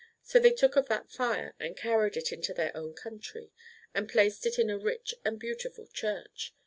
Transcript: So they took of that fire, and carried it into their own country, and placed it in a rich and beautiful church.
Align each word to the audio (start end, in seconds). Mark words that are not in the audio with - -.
So 0.23 0.39
they 0.39 0.49
took 0.51 0.75
of 0.75 0.87
that 0.87 1.11
fire, 1.11 1.53
and 1.59 1.77
carried 1.77 2.17
it 2.17 2.31
into 2.31 2.55
their 2.55 2.75
own 2.75 2.95
country, 2.95 3.51
and 3.93 4.09
placed 4.09 4.47
it 4.47 4.57
in 4.57 4.71
a 4.71 4.79
rich 4.79 5.13
and 5.23 5.37
beautiful 5.39 5.85
church. 5.85 6.55